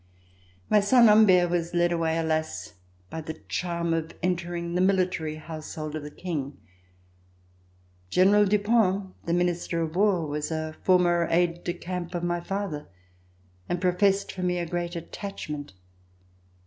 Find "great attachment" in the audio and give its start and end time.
14.65-15.73